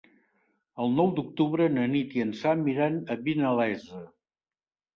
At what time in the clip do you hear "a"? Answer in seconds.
3.17-3.21